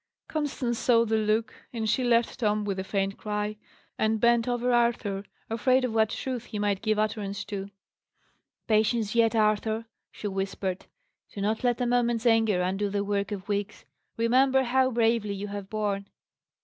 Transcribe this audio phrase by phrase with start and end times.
[0.27, 3.55] Constance saw the look, and she left Tom with a faint cry,
[3.99, 7.69] and bent over Arthur, afraid of what truth he might give utterance to.
[8.67, 10.87] "Patience yet, Arthur!" she whispered.
[11.35, 13.85] "Do not let a moment's anger undo the work of weeks.
[14.17, 16.07] Remember how bravely you have borne."